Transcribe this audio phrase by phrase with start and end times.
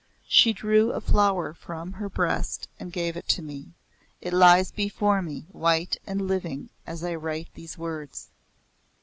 [0.27, 3.67] She drew a flower from her breast and gave it to me.
[4.19, 8.31] It lies before me white and living as I write these words.